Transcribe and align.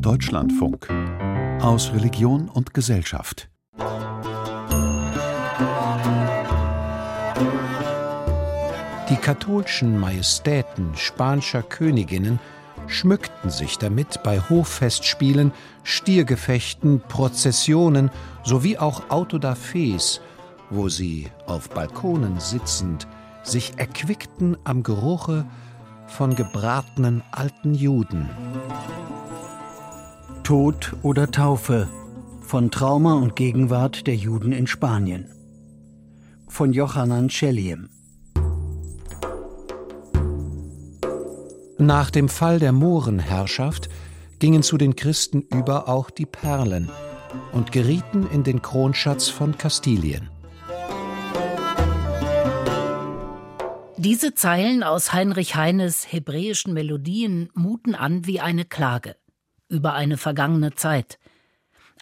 Deutschlandfunk 0.00 0.88
aus 1.62 1.92
Religion 1.92 2.48
und 2.48 2.74
Gesellschaft. 2.74 3.48
Die 9.08 9.16
katholischen 9.16 9.98
Majestäten 9.98 10.94
spanischer 10.94 11.62
Königinnen 11.62 12.40
schmückten 12.86 13.50
sich 13.50 13.78
damit 13.78 14.22
bei 14.22 14.40
Hoffestspielen, 14.40 15.52
Stiergefechten, 15.84 17.00
Prozessionen 17.00 18.10
sowie 18.44 18.78
auch 18.78 19.08
Autodafés, 19.08 20.20
wo 20.70 20.88
sie 20.88 21.28
auf 21.46 21.70
Balkonen 21.70 22.40
sitzend 22.40 23.06
sich 23.42 23.78
erquickten 23.78 24.56
am 24.64 24.82
Geruche 24.82 25.46
von 26.06 26.34
gebratenen 26.34 27.22
alten 27.30 27.74
Juden. 27.74 28.28
Tod 30.46 30.92
oder 31.02 31.32
Taufe 31.32 31.88
von 32.40 32.70
Trauma 32.70 33.14
und 33.14 33.34
Gegenwart 33.34 34.06
der 34.06 34.14
Juden 34.14 34.52
in 34.52 34.68
Spanien. 34.68 35.28
Von 36.46 36.72
Johannan 36.72 37.30
Schelliem 37.30 37.88
Nach 41.78 42.12
dem 42.12 42.28
Fall 42.28 42.60
der 42.60 42.70
Mohrenherrschaft 42.70 43.88
gingen 44.38 44.62
zu 44.62 44.78
den 44.78 44.94
Christen 44.94 45.42
über 45.52 45.88
auch 45.88 46.10
die 46.10 46.26
Perlen 46.26 46.90
und 47.50 47.72
gerieten 47.72 48.28
in 48.32 48.44
den 48.44 48.62
Kronschatz 48.62 49.28
von 49.28 49.58
Kastilien. 49.58 50.30
Diese 53.96 54.34
Zeilen 54.34 54.84
aus 54.84 55.12
Heinrich 55.12 55.56
Heines 55.56 56.12
hebräischen 56.12 56.72
Melodien 56.72 57.48
muten 57.52 57.96
an 57.96 58.26
wie 58.26 58.38
eine 58.38 58.64
Klage 58.64 59.16
über 59.68 59.94
eine 59.94 60.16
vergangene 60.16 60.74
Zeit. 60.74 61.18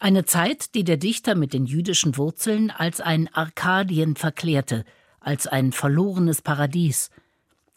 Eine 0.01 0.25
Zeit, 0.25 0.75
die 0.75 0.85
der 0.85 0.97
Dichter 0.97 1.35
mit 1.35 1.53
den 1.53 1.67
jüdischen 1.67 2.17
Wurzeln 2.17 2.71
als 2.71 3.01
ein 3.01 3.29
Arkadien 3.33 4.17
verklärte, 4.17 4.85
als 5.21 5.47
ein 5.47 5.73
verlorenes 5.73 6.43
Paradies. 6.43 7.11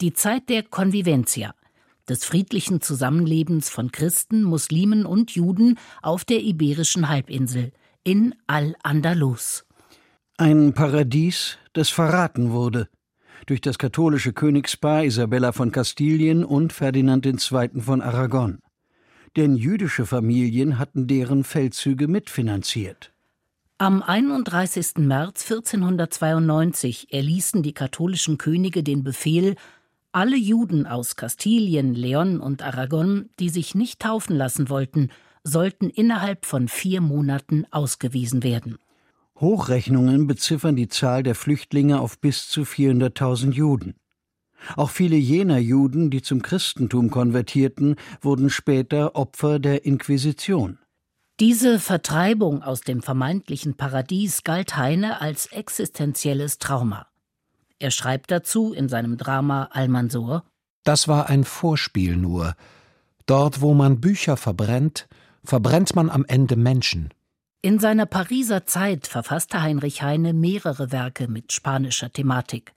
Die 0.00 0.12
Zeit 0.12 0.48
der 0.48 0.62
Convivencia, 0.62 1.54
des 2.08 2.24
friedlichen 2.24 2.80
Zusammenlebens 2.80 3.70
von 3.70 3.92
Christen, 3.92 4.42
Muslimen 4.42 5.06
und 5.06 5.32
Juden 5.32 5.78
auf 6.02 6.24
der 6.24 6.42
iberischen 6.42 7.08
Halbinsel, 7.08 7.72
in 8.04 8.34
Al-Andalus. 8.46 9.64
Ein 10.36 10.72
Paradies, 10.72 11.58
das 11.72 11.88
verraten 11.90 12.50
wurde 12.50 12.88
durch 13.46 13.60
das 13.60 13.78
katholische 13.78 14.32
Königspaar 14.32 15.04
Isabella 15.04 15.52
von 15.52 15.72
Kastilien 15.72 16.44
und 16.44 16.72
Ferdinand 16.72 17.24
II. 17.24 17.80
von 17.80 18.02
Aragon. 18.02 18.58
Denn 19.36 19.56
jüdische 19.56 20.06
Familien 20.06 20.78
hatten 20.78 21.06
deren 21.06 21.44
Feldzüge 21.44 22.08
mitfinanziert. 22.08 23.12
Am 23.80 24.02
31. 24.02 24.96
März 24.96 25.50
1492 25.50 27.12
erließen 27.12 27.62
die 27.62 27.74
katholischen 27.74 28.36
Könige 28.36 28.82
den 28.82 29.04
Befehl, 29.04 29.54
alle 30.10 30.36
Juden 30.36 30.86
aus 30.86 31.14
Kastilien, 31.14 31.94
Leon 31.94 32.40
und 32.40 32.62
Aragon, 32.62 33.28
die 33.38 33.50
sich 33.50 33.76
nicht 33.76 34.00
taufen 34.00 34.34
lassen 34.34 34.68
wollten, 34.68 35.10
sollten 35.44 35.90
innerhalb 35.90 36.44
von 36.44 36.66
vier 36.66 37.00
Monaten 37.00 37.66
ausgewiesen 37.70 38.42
werden. 38.42 38.78
Hochrechnungen 39.38 40.26
beziffern 40.26 40.74
die 40.74 40.88
Zahl 40.88 41.22
der 41.22 41.36
Flüchtlinge 41.36 42.00
auf 42.00 42.18
bis 42.18 42.48
zu 42.48 42.62
400.000 42.62 43.52
Juden. 43.52 43.94
Auch 44.76 44.90
viele 44.90 45.16
jener 45.16 45.58
Juden, 45.58 46.10
die 46.10 46.22
zum 46.22 46.42
Christentum 46.42 47.10
konvertierten, 47.10 47.96
wurden 48.20 48.50
später 48.50 49.16
Opfer 49.16 49.58
der 49.58 49.84
Inquisition. 49.84 50.78
Diese 51.40 51.78
Vertreibung 51.78 52.62
aus 52.62 52.80
dem 52.80 53.00
vermeintlichen 53.00 53.76
Paradies 53.76 54.42
galt 54.42 54.76
Heine 54.76 55.20
als 55.20 55.46
existenzielles 55.46 56.58
Trauma. 56.58 57.06
Er 57.78 57.92
schreibt 57.92 58.30
dazu 58.32 58.72
in 58.72 58.88
seinem 58.88 59.16
Drama 59.16 59.68
Almansor 59.70 60.42
Das 60.82 61.06
war 61.06 61.28
ein 61.28 61.44
Vorspiel 61.44 62.16
nur. 62.16 62.56
Dort, 63.26 63.60
wo 63.60 63.72
man 63.74 64.00
Bücher 64.00 64.36
verbrennt, 64.36 65.06
verbrennt 65.44 65.94
man 65.94 66.10
am 66.10 66.24
Ende 66.24 66.56
Menschen. 66.56 67.10
In 67.62 67.78
seiner 67.78 68.06
Pariser 68.06 68.66
Zeit 68.66 69.06
verfasste 69.06 69.62
Heinrich 69.62 70.02
Heine 70.02 70.32
mehrere 70.32 70.90
Werke 70.90 71.28
mit 71.28 71.52
spanischer 71.52 72.12
Thematik. 72.12 72.72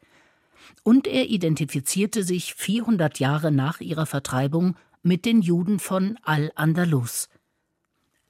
Und 0.83 1.07
er 1.07 1.29
identifizierte 1.29 2.23
sich 2.23 2.53
400 2.55 3.19
Jahre 3.19 3.51
nach 3.51 3.81
ihrer 3.81 4.05
Vertreibung 4.05 4.75
mit 5.03 5.25
den 5.25 5.41
Juden 5.41 5.79
von 5.79 6.17
Al-Andalus. 6.23 7.29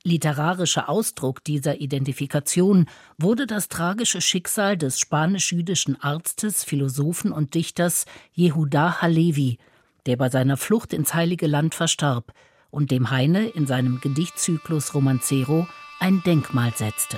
Literarischer 0.03 0.90
Ausdruck 0.90 1.44
dieser 1.44 1.80
Identifikation 1.80 2.88
wurde 3.19 3.46
das 3.46 3.68
tragische 3.68 4.19
Schicksal 4.19 4.75
des 4.75 5.00
spanisch-jüdischen 5.00 6.02
Arztes, 6.02 6.64
Philosophen 6.64 7.31
und 7.31 7.53
Dichters 7.53 8.06
Yehuda 8.34 9.02
Halevi, 9.02 9.59
der 10.08 10.18
bei 10.18 10.30
seiner 10.30 10.58
Flucht 10.58 10.94
ins 10.94 11.13
Heilige 11.13 11.46
Land 11.46 11.75
verstarb 11.75 12.34
und 12.72 12.90
dem 12.90 13.12
Heine 13.12 13.48
in 13.50 13.68
seinem 13.68 14.02
Gedichtzyklus 14.02 14.96
Romancero 14.96 15.68
ein 16.00 16.24
Denkmal 16.24 16.74
setzte. 16.75 17.18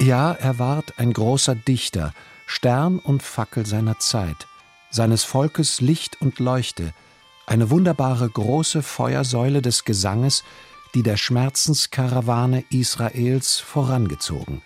Ja, 0.00 0.32
er 0.32 0.58
ward 0.58 0.98
ein 0.98 1.12
großer 1.12 1.54
Dichter, 1.54 2.14
Stern 2.46 2.98
und 2.98 3.22
Fackel 3.22 3.66
seiner 3.66 3.98
Zeit, 3.98 4.48
seines 4.90 5.24
Volkes 5.24 5.82
Licht 5.82 6.22
und 6.22 6.38
Leuchte, 6.38 6.94
eine 7.46 7.68
wunderbare 7.68 8.30
große 8.30 8.82
Feuersäule 8.82 9.60
des 9.60 9.84
Gesanges, 9.84 10.42
die 10.94 11.02
der 11.02 11.18
Schmerzenskarawane 11.18 12.64
Israels 12.70 13.58
vorangezogen, 13.60 14.62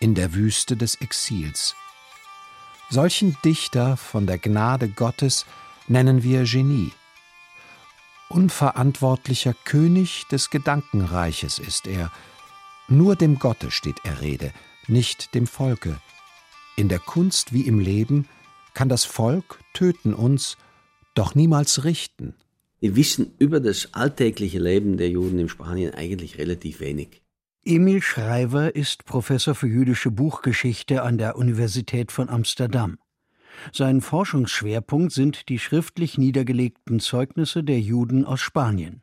in 0.00 0.14
der 0.14 0.34
Wüste 0.34 0.76
des 0.76 0.96
Exils. 0.96 1.74
Solchen 2.90 3.38
Dichter 3.46 3.96
von 3.96 4.26
der 4.26 4.36
Gnade 4.36 4.90
Gottes 4.90 5.46
nennen 5.86 6.22
wir 6.22 6.44
Genie. 6.44 6.92
Unverantwortlicher 8.28 9.54
König 9.64 10.26
des 10.30 10.50
Gedankenreiches 10.50 11.58
ist 11.58 11.86
er. 11.86 12.12
Nur 12.90 13.16
dem 13.16 13.38
Gotte 13.38 13.70
steht 13.70 13.98
er 14.04 14.22
Rede, 14.22 14.50
nicht 14.86 15.34
dem 15.34 15.46
Volke. 15.46 16.00
In 16.76 16.88
der 16.88 16.98
Kunst 16.98 17.52
wie 17.52 17.66
im 17.66 17.80
Leben 17.80 18.26
kann 18.72 18.88
das 18.88 19.04
Volk 19.04 19.60
töten 19.74 20.14
uns 20.14 20.56
doch 21.14 21.34
niemals 21.34 21.84
richten. 21.84 22.34
Wir 22.80 22.96
wissen 22.96 23.32
über 23.38 23.60
das 23.60 23.92
alltägliche 23.92 24.58
Leben 24.58 24.96
der 24.96 25.10
Juden 25.10 25.38
in 25.38 25.48
Spanien 25.50 25.92
eigentlich 25.92 26.38
relativ 26.38 26.80
wenig. 26.80 27.20
Emil 27.62 28.00
Schreiber 28.00 28.74
ist 28.74 29.04
Professor 29.04 29.54
für 29.54 29.66
jüdische 29.66 30.10
Buchgeschichte 30.10 31.02
an 31.02 31.18
der 31.18 31.36
Universität 31.36 32.10
von 32.10 32.30
Amsterdam. 32.30 32.98
Sein 33.72 34.00
Forschungsschwerpunkt 34.00 35.12
sind 35.12 35.50
die 35.50 35.58
schriftlich 35.58 36.16
niedergelegten 36.16 37.00
Zeugnisse 37.00 37.62
der 37.64 37.80
Juden 37.80 38.24
aus 38.24 38.40
Spanien. 38.40 39.02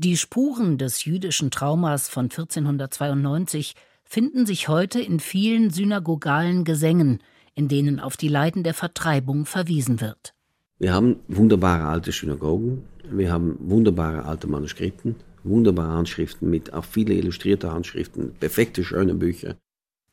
Die 0.00 0.16
Spuren 0.16 0.78
des 0.78 1.06
jüdischen 1.06 1.50
Traumas 1.50 2.08
von 2.08 2.26
1492 2.26 3.74
finden 4.04 4.46
sich 4.46 4.68
heute 4.68 5.00
in 5.00 5.18
vielen 5.18 5.70
synagogalen 5.70 6.62
Gesängen, 6.62 7.20
in 7.56 7.66
denen 7.66 7.98
auf 7.98 8.16
die 8.16 8.28
Leiden 8.28 8.62
der 8.62 8.74
Vertreibung 8.74 9.44
verwiesen 9.44 10.00
wird. 10.00 10.34
Wir 10.78 10.92
haben 10.92 11.16
wunderbare 11.26 11.88
alte 11.88 12.12
Synagogen, 12.12 12.84
wir 13.10 13.32
haben 13.32 13.56
wunderbare 13.58 14.24
alte 14.24 14.46
Manuskripten, 14.46 15.16
wunderbare 15.42 15.94
Handschriften 15.94 16.48
mit 16.48 16.72
auch 16.72 16.84
viele 16.84 17.14
illustrierte 17.14 17.72
Handschriften, 17.72 18.34
perfekte, 18.38 18.84
schöne 18.84 19.14
Bücher. 19.14 19.56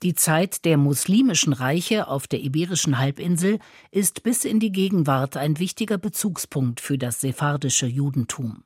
Die 0.01 0.16
Zeit 0.16 0.66
der 0.66 0.78
muslimischen 0.78 1.53
Reiche 1.53 2.07
auf 2.07 2.25
der 2.25 2.40
iberischen 2.41 2.97
Halbinsel 2.97 3.59
ist 3.91 4.24
bis 4.24 4.45
in 4.45 4.59
die 4.59 4.72
Gegenwart 4.72 5.38
ein 5.38 5.59
wichtiger 5.59 6.00
Bezugspunkt 6.00 6.81
für 6.81 6.97
das 6.97 7.22
sephardische 7.22 7.85
Judentum. 7.85 8.63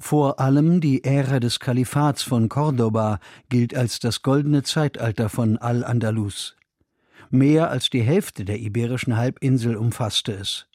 Vor 0.00 0.38
allem 0.38 0.80
die 0.80 1.02
Ära 1.02 1.40
des 1.40 1.58
Kalifats 1.58 2.22
von 2.22 2.48
Cordoba 2.48 3.18
gilt 3.48 3.74
als 3.74 3.98
das 3.98 4.22
goldene 4.22 4.62
Zeitalter 4.62 5.28
von 5.28 5.58
Al-Andalus. 5.58 6.56
Mehr 7.30 7.70
als 7.70 7.90
die 7.90 8.02
Hälfte 8.02 8.44
der 8.44 8.60
iberischen 8.60 9.16
Halbinsel 9.16 9.76
umfasste 9.76 10.32
es. 10.32 10.66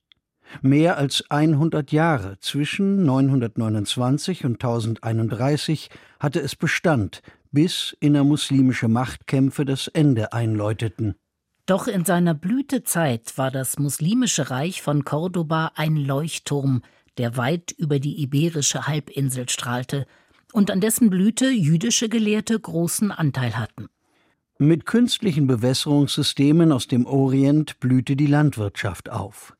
Mehr 0.61 0.97
als 0.97 1.23
100 1.31 1.91
Jahre 1.91 2.37
zwischen 2.39 3.05
929 3.05 4.45
und 4.45 4.63
1031 4.63 5.89
hatte 6.19 6.41
es 6.41 6.55
Bestand, 6.55 7.21
bis 7.51 7.95
innermuslimische 7.99 8.87
Machtkämpfe 8.87 9.65
das 9.65 9.87
Ende 9.87 10.33
einläuteten. 10.33 11.15
Doch 11.65 11.87
in 11.87 12.03
seiner 12.03 12.33
Blütezeit 12.33 13.37
war 13.37 13.49
das 13.49 13.79
muslimische 13.79 14.49
Reich 14.49 14.81
von 14.81 15.05
Cordoba 15.05 15.71
ein 15.75 15.95
Leuchtturm, 15.95 16.81
der 17.18 17.38
weit 17.38 17.71
über 17.71 18.00
die 18.00 18.21
iberische 18.21 18.88
Halbinsel 18.88 19.50
strahlte 19.50 20.06
und 20.51 20.71
an 20.71 20.81
dessen 20.81 21.10
Blüte 21.10 21.50
jüdische 21.50 22.10
Gelehrte 22.10 22.60
großen 22.60 23.12
Anteil 23.12 23.57
hatten. 23.57 23.88
Mit 24.60 24.86
künstlichen 24.86 25.48
Bewässerungssystemen 25.48 26.71
aus 26.71 26.88
dem 26.88 27.06
Orient 27.06 27.80
blühte 27.80 28.15
die 28.15 28.27
Landwirtschaft 28.27 29.10
auf. 29.10 29.56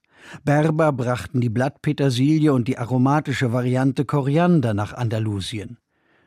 Berber 0.46 0.92
brachten 0.94 1.42
die 1.42 1.50
Blattpetersilie 1.50 2.54
und 2.54 2.68
die 2.68 2.78
aromatische 2.78 3.52
Variante 3.52 4.06
Koriander 4.06 4.74
nach 4.74 4.94
Andalusien. 4.94 5.78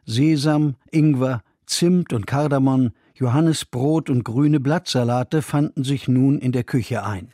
Sesam, 0.05 0.75
Ingwer, 0.91 1.43
Zimt 1.65 2.13
und 2.13 2.27
Kardamom, 2.27 2.93
Johannisbrot 3.15 4.11
und 4.11 4.25
grüne 4.25 4.61
Blattsalate 4.61 5.43
fanden 5.43 5.85
sich 5.85 6.07
nun 6.07 6.39
in 6.39 6.53
der 6.53 6.65
Küche 6.65 7.05
ein. 7.05 7.31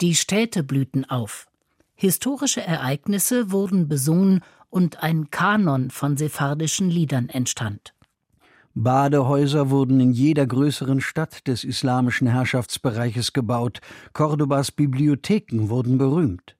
Die 0.00 0.14
Städte 0.14 0.62
blühten 0.62 1.04
auf. 1.04 1.48
Historische 1.96 2.60
Ereignisse 2.60 3.50
wurden 3.50 3.88
besungen 3.88 4.42
und 4.68 5.02
ein 5.02 5.30
Kanon 5.30 5.90
von 5.90 6.18
sephardischen 6.18 6.90
Liedern 6.90 7.30
entstand. 7.30 7.94
Badehäuser 8.74 9.70
wurden 9.70 9.98
in 10.00 10.12
jeder 10.12 10.46
größeren 10.46 11.00
Stadt 11.00 11.48
des 11.48 11.64
islamischen 11.64 12.28
Herrschaftsbereiches 12.28 13.32
gebaut, 13.32 13.80
Cordobas 14.12 14.70
Bibliotheken 14.70 15.70
wurden 15.70 15.96
berühmt. 15.96 16.56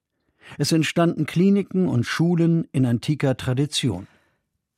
Es 0.57 0.71
entstanden 0.71 1.27
Kliniken 1.27 1.87
und 1.87 2.05
Schulen 2.05 2.67
in 2.71 2.87
antiker 2.87 3.37
Tradition. 3.37 4.07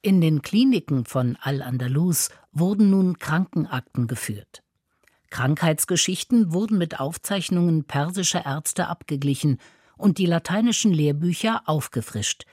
In 0.01 0.19
den 0.19 0.41
Kliniken 0.41 1.05
von 1.05 1.37
Al-Andalus 1.39 2.29
wurden 2.51 2.89
nun 2.89 3.17
Krankenakten 3.19 4.07
geführt. 4.07 4.61
Krankheitsgeschichten 5.29 6.51
wurden 6.51 6.77
mit 6.77 6.99
Aufzeichnungen 6.99 7.85
persischer 7.85 8.45
Ärzte 8.45 8.87
abgeglichen 8.87 9.59
und 9.99 10.17
die 10.17 10.25
lateinischen 10.25 10.91
Lehrbücher 10.91 11.61
aufgefrischt, 11.65 12.45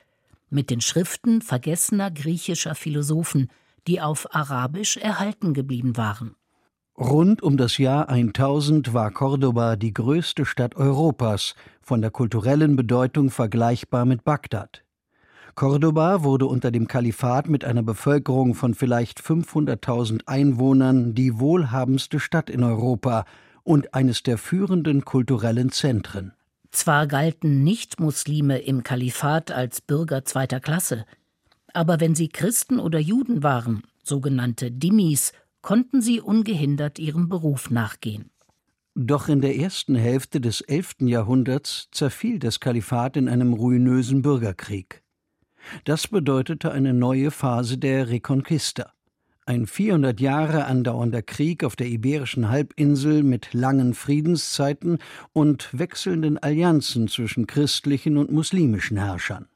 mit 0.50 0.68
den 0.68 0.80
Schriften 0.80 1.40
vergessener 1.40 2.10
griechischer 2.10 2.74
Philosophen, 2.74 3.50
die 3.86 4.00
auf 4.00 4.34
Arabisch 4.34 4.96
erhalten 4.96 5.54
geblieben 5.54 5.96
waren. 5.96 6.34
Rund 6.98 7.42
um 7.42 7.56
das 7.56 7.78
Jahr 7.78 8.08
1000 8.08 8.94
war 8.94 9.10
Cordoba 9.10 9.76
die 9.76 9.92
größte 9.92 10.44
Stadt 10.44 10.76
Europas, 10.76 11.54
von 11.82 12.00
der 12.00 12.10
kulturellen 12.10 12.74
Bedeutung 12.74 13.30
vergleichbar 13.30 14.06
mit 14.06 14.24
Bagdad. 14.24 14.82
Cordoba 15.54 16.22
wurde 16.22 16.46
unter 16.46 16.70
dem 16.70 16.86
Kalifat 16.86 17.48
mit 17.48 17.64
einer 17.64 17.82
Bevölkerung 17.82 18.54
von 18.54 18.74
vielleicht 18.74 19.20
500.000 19.22 20.26
Einwohnern 20.26 21.14
die 21.14 21.38
wohlhabendste 21.38 22.18
Stadt 22.18 22.50
in 22.50 22.62
Europa 22.62 23.24
und 23.62 23.94
eines 23.94 24.22
der 24.22 24.36
führenden 24.36 25.04
kulturellen 25.04 25.70
Zentren. 25.70 26.35
Zwar 26.76 27.06
galten 27.06 27.64
Nichtmuslime 27.64 28.58
im 28.58 28.82
Kalifat 28.82 29.50
als 29.50 29.80
Bürger 29.80 30.26
zweiter 30.26 30.60
Klasse, 30.60 31.06
aber 31.72 32.00
wenn 32.00 32.14
sie 32.14 32.28
Christen 32.28 32.78
oder 32.78 32.98
Juden 32.98 33.42
waren, 33.42 33.82
sogenannte 34.04 34.70
Dimmis, 34.70 35.32
konnten 35.62 36.02
sie 36.02 36.20
ungehindert 36.20 36.98
ihrem 36.98 37.30
Beruf 37.30 37.70
nachgehen. 37.70 38.30
Doch 38.94 39.28
in 39.28 39.40
der 39.40 39.56
ersten 39.56 39.94
Hälfte 39.94 40.38
des 40.38 40.60
11. 40.60 40.96
Jahrhunderts 41.00 41.88
zerfiel 41.92 42.38
das 42.38 42.60
Kalifat 42.60 43.16
in 43.16 43.30
einem 43.30 43.54
ruinösen 43.54 44.20
Bürgerkrieg. 44.20 45.02
Das 45.84 46.06
bedeutete 46.08 46.72
eine 46.72 46.92
neue 46.92 47.30
Phase 47.30 47.78
der 47.78 48.10
Reconquista. 48.10 48.92
Ein 49.48 49.68
400 49.68 50.20
Jahre 50.20 50.64
andauernder 50.64 51.22
Krieg 51.22 51.62
auf 51.62 51.76
der 51.76 51.86
iberischen 51.86 52.50
Halbinsel 52.50 53.22
mit 53.22 53.54
langen 53.54 53.94
Friedenszeiten 53.94 54.98
und 55.32 55.68
wechselnden 55.70 56.36
Allianzen 56.36 57.06
zwischen 57.06 57.46
christlichen 57.46 58.16
und 58.16 58.32
muslimischen 58.32 58.96
Herrschern. 58.96 59.46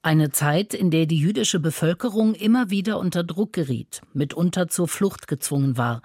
Eine 0.00 0.30
Zeit, 0.30 0.72
in 0.72 0.90
der 0.90 1.04
die 1.04 1.18
jüdische 1.18 1.60
Bevölkerung 1.60 2.32
immer 2.34 2.70
wieder 2.70 2.98
unter 2.98 3.24
Druck 3.24 3.52
geriet, 3.52 4.00
mitunter 4.14 4.68
zur 4.68 4.88
Flucht 4.88 5.28
gezwungen 5.28 5.76
war, 5.76 6.00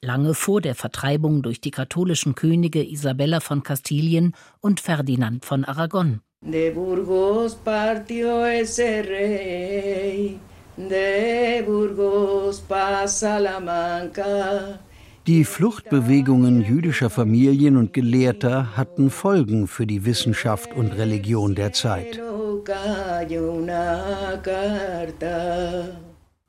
lange 0.00 0.34
vor 0.34 0.60
der 0.60 0.76
Vertreibung 0.76 1.42
durch 1.42 1.60
die 1.60 1.72
katholischen 1.72 2.36
Könige 2.36 2.88
Isabella 2.88 3.40
von 3.40 3.64
Kastilien 3.64 4.32
und 4.60 4.78
Ferdinand 4.78 5.44
von 5.44 5.64
Aragon. 5.64 6.20
De 6.40 6.70
Burgos 6.70 7.56
partió 7.56 8.46
ese 8.46 9.02
rey, 9.02 10.38
de 10.76 11.62
Burgos 11.64 12.60
pa 12.60 13.06
Salamanca. 13.08 14.78
Die 15.26 15.44
Fluchtbewegungen 15.44 16.62
jüdischer 16.62 17.10
Familien 17.10 17.76
und 17.76 17.92
Gelehrter 17.92 18.76
hatten 18.76 19.10
Folgen 19.10 19.66
für 19.66 19.86
die 19.86 20.04
Wissenschaft 20.04 20.72
und 20.72 20.92
Religion 20.96 21.56
der 21.56 21.72
Zeit. 21.72 22.20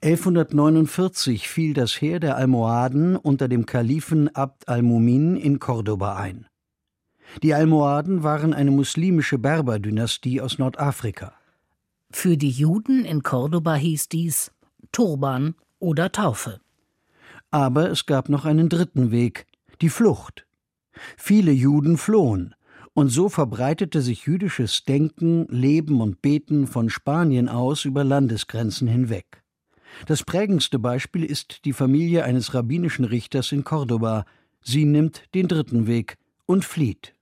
1149 0.03 1.50
fiel 1.50 1.74
das 1.74 2.00
Heer 2.00 2.19
der 2.19 2.38
Almohaden 2.38 3.15
unter 3.15 3.47
dem 3.47 3.65
Kalifen 3.65 4.35
Abd 4.35 4.68
al-Mumin 4.68 5.38
in 5.38 5.57
Cordoba 5.57 6.18
ein. 6.18 6.45
Die 7.41 7.56
Almohaden 7.56 8.21
waren 8.24 8.53
eine 8.53 8.71
muslimische 8.71 9.39
Berberdynastie 9.39 10.39
aus 10.39 10.59
Nordafrika. 10.59 11.37
Für 12.12 12.38
die 12.38 12.50
Juden 12.50 13.06
in 13.06 13.21
Cordoba 13.21 13.75
hieß 13.75 14.09
dies 14.09 14.51
Turban 14.92 15.56
oder 15.80 16.12
Taufe. 16.12 16.59
Aber 17.51 17.89
es 17.89 18.06
gab 18.06 18.30
noch 18.30 18.45
einen 18.45 18.69
dritten 18.69 19.12
Weg, 19.12 19.45
die 19.81 19.89
Flucht. 19.89 20.45
Viele 21.18 21.51
Juden 21.51 21.98
flohen, 21.98 22.56
und 22.94 23.09
so 23.09 23.30
verbreitete 23.30 24.01
sich 24.01 24.25
jüdisches 24.25 24.83
Denken, 24.83 25.45
Leben 25.50 26.01
und 26.01 26.21
Beten 26.21 26.65
von 26.65 26.89
Spanien 26.89 27.48
aus 27.48 27.86
über 27.86 28.04
Landesgrenzen 28.04 28.88
hinweg. 28.88 29.44
Das 30.07 30.24
prägendste 30.24 30.80
Beispiel 30.80 31.24
ist 31.24 31.65
die 31.65 31.74
Familie 31.74 32.24
eines 32.24 32.53
rabbinischen 32.53 33.06
Richters 33.06 33.51
in 33.51 33.63
Cordoba. 33.63 34.25
Sie 34.62 34.86
nimmt 34.86 35.24
den 35.36 35.48
dritten 35.48 35.88
Weg 35.88 36.18
und 36.45 36.65
flieht. 36.65 37.13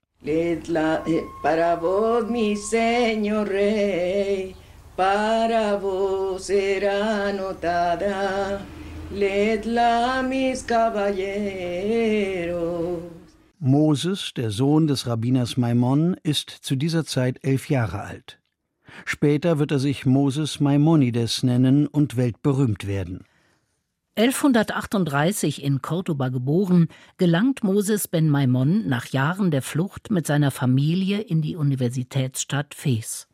Para 1.44 1.80
vos, 1.82 2.30
mi 2.30 2.56
señor 2.56 3.48
rey, 3.48 4.56
para 4.96 5.78
vos 5.78 6.44
será 6.44 7.32
notada, 7.34 8.62
ledla 9.12 10.24
mis 10.24 10.64
caballeros. 10.64 11.86
Moses, 13.60 14.34
der 14.36 14.52
Sohn 14.52 14.88
des 14.88 15.08
Rabbiners 15.08 15.58
Maimon, 15.58 16.16
ist 16.24 16.50
zu 16.50 16.76
dieser 16.76 17.06
Zeit 17.06 17.40
elf 17.44 17.70
Jahre 17.70 18.02
alt. 18.02 18.40
Später 19.06 19.60
wird 19.60 19.72
er 19.72 19.80
sich 19.80 20.06
Moses 20.06 20.60
Maimonides 20.60 21.44
nennen 21.44 21.88
und 21.88 22.16
weltberühmt 22.16 22.88
werden. 22.88 23.26
1138 24.18 25.62
in 25.62 25.82
Cordoba 25.82 26.30
geboren, 26.30 26.88
gelangt 27.18 27.64
Moses 27.64 28.08
ben 28.08 28.30
Maimon 28.30 28.88
nach 28.88 29.08
Jahren 29.08 29.52
der 29.52 29.62
Flucht 29.62 30.10
mit 30.10 30.26
seiner 30.26 30.52
Familie 30.52 31.20
in 31.20 31.42
die 31.42 31.58
Universitätsstadt 31.58 32.74
Fes. 32.74 33.28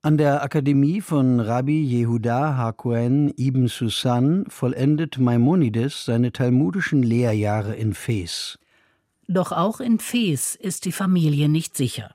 An 0.00 0.16
der 0.16 0.44
Akademie 0.44 1.00
von 1.00 1.40
Rabbi 1.40 1.82
Yehuda 1.82 2.56
Hakuen 2.56 3.34
ibn 3.36 3.66
Susan 3.66 4.44
vollendet 4.48 5.18
Maimonides 5.18 6.04
seine 6.04 6.30
talmudischen 6.30 7.02
Lehrjahre 7.02 7.74
in 7.74 7.94
Fes. 7.94 8.60
Doch 9.26 9.50
auch 9.50 9.80
in 9.80 9.98
Fes 9.98 10.54
ist 10.54 10.84
die 10.84 10.92
Familie 10.92 11.48
nicht 11.48 11.76
sicher. 11.76 12.14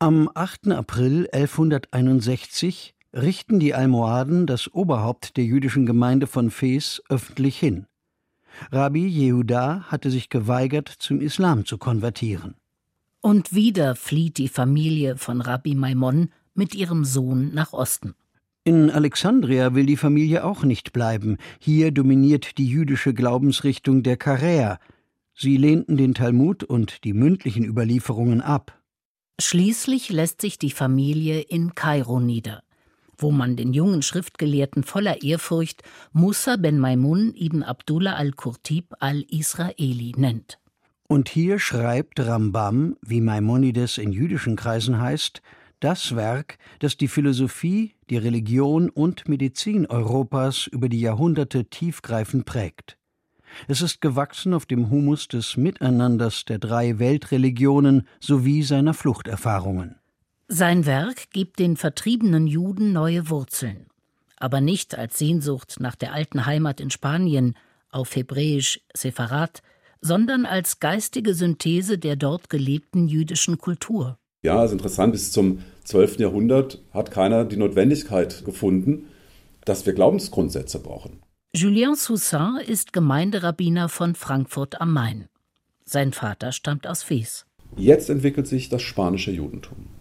Am 0.00 0.30
8. 0.34 0.72
April 0.72 1.28
1161 1.32 2.94
richten 3.14 3.60
die 3.60 3.72
Almohaden 3.72 4.48
das 4.48 4.74
Oberhaupt 4.74 5.36
der 5.36 5.44
jüdischen 5.44 5.86
Gemeinde 5.86 6.26
von 6.26 6.50
Fes 6.50 7.00
öffentlich 7.08 7.56
hin. 7.56 7.86
Rabbi 8.72 9.06
Yehuda 9.06 9.84
hatte 9.88 10.10
sich 10.10 10.28
geweigert, 10.28 10.88
zum 10.88 11.20
Islam 11.20 11.64
zu 11.64 11.78
konvertieren. 11.78 12.54
Und 13.20 13.54
wieder 13.54 13.96
flieht 13.96 14.38
die 14.38 14.48
Familie 14.48 15.16
von 15.16 15.40
Rabbi 15.40 15.74
Maimon 15.74 16.30
mit 16.54 16.74
ihrem 16.74 17.04
Sohn 17.04 17.52
nach 17.54 17.72
Osten. 17.72 18.14
In 18.64 18.90
Alexandria 18.90 19.74
will 19.74 19.86
die 19.86 19.96
Familie 19.96 20.44
auch 20.44 20.64
nicht 20.64 20.92
bleiben. 20.92 21.36
Hier 21.60 21.92
dominiert 21.92 22.58
die 22.58 22.66
jüdische 22.66 23.14
Glaubensrichtung 23.14 24.02
der 24.02 24.16
Karäer. 24.16 24.80
Sie 25.34 25.56
lehnten 25.56 25.96
den 25.96 26.14
Talmud 26.14 26.64
und 26.64 27.04
die 27.04 27.12
mündlichen 27.12 27.64
Überlieferungen 27.64 28.40
ab. 28.40 28.80
Schließlich 29.38 30.08
lässt 30.08 30.40
sich 30.40 30.58
die 30.58 30.70
Familie 30.70 31.40
in 31.40 31.74
Kairo 31.74 32.20
nieder, 32.20 32.62
wo 33.18 33.30
man 33.30 33.56
den 33.56 33.72
jungen 33.72 34.02
Schriftgelehrten 34.02 34.82
voller 34.82 35.22
Ehrfurcht 35.22 35.82
Musa 36.12 36.56
ben 36.56 36.78
Maimun 36.78 37.34
ibn 37.34 37.62
Abdullah 37.62 38.16
al-Kurtib 38.16 38.94
al-Israeli 39.00 40.14
nennt. 40.16 40.58
Und 41.08 41.28
hier 41.28 41.58
schreibt 41.58 42.18
Rambam, 42.18 42.96
wie 43.00 43.20
Maimonides 43.20 43.98
in 43.98 44.12
jüdischen 44.12 44.56
Kreisen 44.56 45.00
heißt, 45.00 45.40
das 45.80 46.16
Werk, 46.16 46.58
das 46.78 46.96
die 46.96 47.08
Philosophie, 47.08 47.94
die 48.10 48.16
Religion 48.16 48.88
und 48.88 49.28
Medizin 49.28 49.86
Europas 49.86 50.66
über 50.66 50.88
die 50.88 51.00
Jahrhunderte 51.00 51.66
tiefgreifend 51.66 52.46
prägt. 52.46 52.96
Es 53.68 53.82
ist 53.82 54.00
gewachsen 54.00 54.54
auf 54.54 54.66
dem 54.66 54.90
Humus 54.90 55.28
des 55.28 55.56
Miteinanders 55.56 56.44
der 56.44 56.58
drei 56.58 56.98
Weltreligionen 56.98 58.06
sowie 58.20 58.62
seiner 58.62 58.94
Fluchterfahrungen. 58.94 59.96
Sein 60.48 60.86
Werk 60.86 61.30
gibt 61.32 61.58
den 61.58 61.76
vertriebenen 61.76 62.46
Juden 62.46 62.92
neue 62.92 63.30
Wurzeln, 63.30 63.86
aber 64.36 64.60
nicht 64.60 64.96
als 64.96 65.18
Sehnsucht 65.18 65.78
nach 65.80 65.96
der 65.96 66.12
alten 66.12 66.46
Heimat 66.46 66.80
in 66.80 66.90
Spanien, 66.90 67.56
auf 67.90 68.14
Hebräisch 68.14 68.80
Sepharat, 68.94 69.62
sondern 70.00 70.46
als 70.46 70.78
geistige 70.78 71.34
Synthese 71.34 71.98
der 71.98 72.14
dort 72.14 72.48
gelebten 72.48 73.08
jüdischen 73.08 73.58
Kultur. 73.58 74.18
Ja, 74.42 74.64
ist 74.64 74.70
interessant, 74.70 75.12
bis 75.12 75.32
zum 75.32 75.62
12. 75.82 76.20
Jahrhundert 76.20 76.80
hat 76.92 77.10
keiner 77.10 77.44
die 77.44 77.56
Notwendigkeit 77.56 78.44
gefunden, 78.44 79.08
dass 79.64 79.84
wir 79.84 79.94
Glaubensgrundsätze 79.94 80.78
brauchen. 80.78 81.22
Julien 81.56 81.96
Soussin 81.96 82.58
ist 82.64 82.92
Gemeinderabbiner 82.92 83.88
von 83.88 84.14
Frankfurt 84.14 84.80
am 84.80 84.92
Main. 84.92 85.28
Sein 85.84 86.12
Vater 86.12 86.52
stammt 86.52 86.86
aus 86.86 87.02
Fes. 87.02 87.46
Jetzt 87.76 88.10
entwickelt 88.10 88.46
sich 88.46 88.68
das 88.68 88.82
spanische 88.82 89.32
Judentum. 89.32 89.95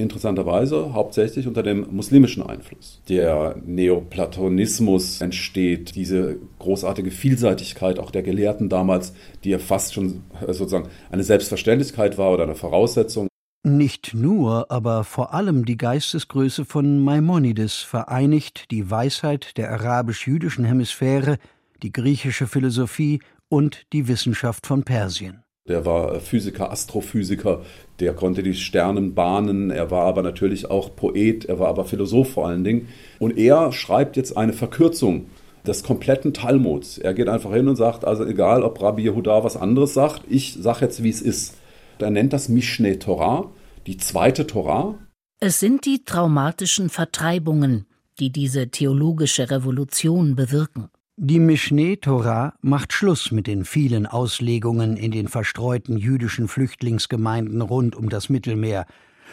Interessanterweise 0.00 0.92
hauptsächlich 0.92 1.46
unter 1.46 1.62
dem 1.62 1.86
muslimischen 1.90 2.42
Einfluss. 2.42 3.02
Der 3.08 3.56
Neoplatonismus 3.64 5.20
entsteht, 5.20 5.94
diese 5.94 6.38
großartige 6.58 7.10
Vielseitigkeit 7.10 7.98
auch 7.98 8.10
der 8.10 8.22
Gelehrten 8.22 8.68
damals, 8.68 9.12
die 9.44 9.50
ja 9.50 9.58
fast 9.58 9.94
schon 9.94 10.22
äh, 10.40 10.52
sozusagen 10.52 10.88
eine 11.10 11.22
Selbstverständlichkeit 11.22 12.18
war 12.18 12.32
oder 12.32 12.44
eine 12.44 12.54
Voraussetzung. 12.54 13.28
Nicht 13.62 14.14
nur, 14.14 14.70
aber 14.70 15.04
vor 15.04 15.34
allem 15.34 15.66
die 15.66 15.76
Geistesgröße 15.76 16.64
von 16.64 17.04
Maimonides 17.04 17.76
vereinigt 17.76 18.70
die 18.70 18.90
Weisheit 18.90 19.58
der 19.58 19.70
arabisch-jüdischen 19.70 20.64
Hemisphäre, 20.64 21.36
die 21.82 21.92
griechische 21.92 22.46
Philosophie 22.46 23.20
und 23.50 23.86
die 23.92 24.08
Wissenschaft 24.08 24.66
von 24.66 24.84
Persien. 24.84 25.42
Der 25.70 25.86
war 25.86 26.18
Physiker, 26.18 26.72
Astrophysiker, 26.72 27.62
der 28.00 28.12
konnte 28.12 28.42
die 28.42 28.54
Sternen 28.54 29.14
bahnen, 29.14 29.70
er 29.70 29.92
war 29.92 30.04
aber 30.04 30.22
natürlich 30.22 30.68
auch 30.68 30.96
Poet, 30.96 31.44
er 31.44 31.60
war 31.60 31.68
aber 31.68 31.84
Philosoph 31.84 32.32
vor 32.32 32.48
allen 32.48 32.64
Dingen. 32.64 32.88
Und 33.20 33.38
er 33.38 33.70
schreibt 33.70 34.16
jetzt 34.16 34.36
eine 34.36 34.52
Verkürzung 34.52 35.26
des 35.64 35.84
kompletten 35.84 36.34
Talmuds. 36.34 36.98
Er 36.98 37.14
geht 37.14 37.28
einfach 37.28 37.52
hin 37.52 37.68
und 37.68 37.76
sagt, 37.76 38.04
also 38.04 38.24
egal, 38.24 38.64
ob 38.64 38.82
Rabbi 38.82 39.04
Yehuda 39.04 39.44
was 39.44 39.56
anderes 39.56 39.94
sagt, 39.94 40.22
ich 40.28 40.54
sage 40.54 40.86
jetzt, 40.86 41.04
wie 41.04 41.10
es 41.10 41.22
ist. 41.22 41.54
Er 42.00 42.10
nennt 42.10 42.32
das 42.32 42.48
Mishneh 42.48 42.96
Torah, 42.96 43.48
die 43.86 43.96
zweite 43.96 44.48
Torah. 44.48 44.98
Es 45.38 45.60
sind 45.60 45.86
die 45.86 46.04
traumatischen 46.04 46.88
Vertreibungen, 46.88 47.86
die 48.18 48.30
diese 48.30 48.70
theologische 48.70 49.52
Revolution 49.52 50.34
bewirken. 50.34 50.88
Die 51.22 51.38
Mishneh 51.38 51.96
Torah 51.96 52.54
macht 52.62 52.94
Schluss 52.94 53.30
mit 53.30 53.46
den 53.46 53.66
vielen 53.66 54.06
Auslegungen 54.06 54.96
in 54.96 55.10
den 55.10 55.28
verstreuten 55.28 55.98
jüdischen 55.98 56.48
Flüchtlingsgemeinden 56.48 57.60
rund 57.60 57.94
um 57.94 58.08
das 58.08 58.30
Mittelmeer, 58.30 58.86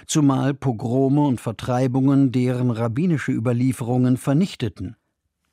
zumal 0.06 0.54
Pogrome 0.54 1.22
und 1.22 1.40
Vertreibungen 1.40 2.34
deren 2.34 2.72
rabbinische 2.72 3.32
Überlieferungen 3.32 4.18
vernichteten. 4.18 4.98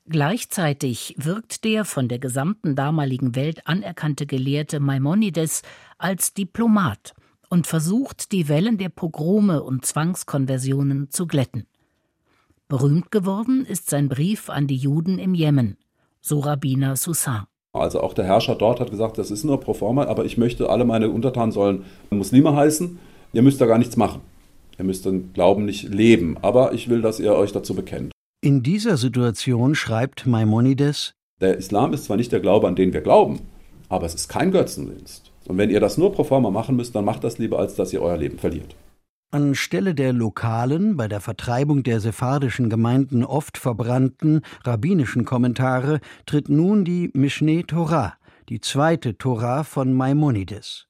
Gleichzeitig 0.09 1.15
wirkt 1.17 1.63
der 1.63 1.85
von 1.85 2.09
der 2.09 2.19
gesamten 2.19 2.75
damaligen 2.75 3.37
Welt 3.37 3.65
anerkannte 3.65 4.25
Gelehrte 4.25 4.81
Maimonides 4.81 5.61
als 5.97 6.33
Diplomat 6.33 7.13
und 7.49 7.65
versucht, 7.65 8.33
die 8.33 8.49
Wellen 8.49 8.77
der 8.77 8.89
Pogrome 8.89 9.63
und 9.63 9.85
Zwangskonversionen 9.85 11.09
zu 11.11 11.27
glätten. 11.27 11.65
Berühmt 12.67 13.09
geworden 13.09 13.65
ist 13.65 13.89
sein 13.89 14.09
Brief 14.09 14.49
an 14.49 14.67
die 14.67 14.75
Juden 14.75 15.17
im 15.17 15.33
Jemen 15.33 15.77
so 16.25 16.39
Rabbiner 16.39 16.95
Soussin. 16.95 17.43
Also 17.73 18.01
auch 18.01 18.13
der 18.13 18.25
Herrscher 18.25 18.55
dort 18.55 18.79
hat 18.79 18.89
gesagt, 18.89 19.17
das 19.17 19.31
ist 19.31 19.43
nur 19.43 19.59
pro 19.59 19.73
forma, 19.73 20.05
aber 20.05 20.25
ich 20.25 20.37
möchte, 20.37 20.69
alle 20.69 20.85
meine 20.85 21.09
Untertanen 21.09 21.51
sollen 21.51 21.85
Muslime 22.09 22.55
heißen. 22.55 22.97
Ihr 23.33 23.41
müsst 23.41 23.59
da 23.61 23.65
gar 23.65 23.77
nichts 23.77 23.97
machen. 23.97 24.21
Ihr 24.79 24.85
müsst 24.85 25.05
den 25.05 25.33
Glauben 25.33 25.65
nicht 25.65 25.83
leben, 25.93 26.37
aber 26.41 26.73
ich 26.73 26.89
will, 26.89 27.01
dass 27.01 27.19
ihr 27.19 27.35
euch 27.35 27.51
dazu 27.51 27.75
bekennt. 27.75 28.11
In 28.41 28.63
dieser 28.63 28.97
Situation 28.97 29.75
schreibt 29.75 30.25
Maimonides, 30.25 31.13
der 31.41 31.57
Islam 31.57 31.93
ist 31.93 32.05
zwar 32.05 32.17
nicht 32.17 32.31
der 32.31 32.39
Glaube, 32.39 32.67
an 32.67 32.75
den 32.75 32.93
wir 32.93 33.01
glauben, 33.01 33.41
aber 33.89 34.05
es 34.05 34.15
ist 34.15 34.29
kein 34.29 34.51
Götzendienst. 34.51 35.31
Und 35.47 35.57
wenn 35.57 35.69
ihr 35.69 35.79
das 35.79 35.97
nur 35.97 36.11
pro 36.11 36.23
forma 36.23 36.49
machen 36.49 36.75
müsst, 36.75 36.95
dann 36.95 37.05
macht 37.05 37.23
das 37.23 37.37
lieber, 37.37 37.59
als 37.59 37.75
dass 37.75 37.93
ihr 37.93 38.01
euer 38.01 38.17
Leben 38.17 38.39
verliert. 38.39 38.75
Anstelle 39.35 39.93
der 39.93 40.13
lokalen, 40.13 40.95
bei 40.95 41.09
der 41.09 41.19
Vertreibung 41.19 41.83
der 41.83 41.99
sephardischen 41.99 42.69
Gemeinden 42.69 43.25
oft 43.25 43.57
verbrannten 43.57 44.43
rabbinischen 44.63 45.25
Kommentare 45.25 45.99
tritt 46.25 46.47
nun 46.47 46.85
die 46.85 47.11
Mishneh 47.13 47.63
Torah, 47.63 48.13
die 48.47 48.61
zweite 48.61 49.17
Torah 49.17 49.65
von 49.65 49.93
Maimonides. 49.93 50.87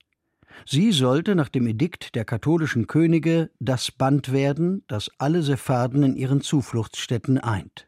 Sie 0.63 0.91
sollte 0.91 1.33
nach 1.33 1.49
dem 1.49 1.65
Edikt 1.65 2.13
der 2.13 2.23
katholischen 2.23 2.85
Könige 2.85 3.49
das 3.59 3.91
Band 3.91 4.31
werden, 4.31 4.83
das 4.87 5.09
alle 5.17 5.41
Sepharden 5.41 6.03
in 6.03 6.15
ihren 6.15 6.41
Zufluchtsstätten 6.41 7.39
eint. 7.39 7.87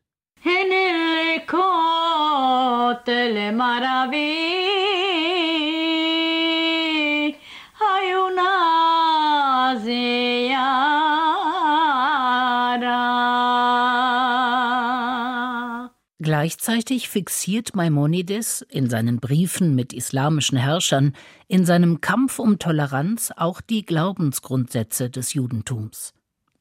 Gleichzeitig 16.27 17.07
fixiert 17.07 17.73
Maimonides 17.73 18.65
in 18.69 18.89
seinen 18.89 19.21
Briefen 19.21 19.75
mit 19.75 19.93
islamischen 19.93 20.57
Herrschern 20.57 21.13
in 21.47 21.63
seinem 21.63 22.01
Kampf 22.01 22.39
um 22.39 22.59
Toleranz 22.59 23.31
auch 23.37 23.61
die 23.61 23.85
Glaubensgrundsätze 23.85 25.09
des 25.09 25.33
Judentums. 25.33 26.13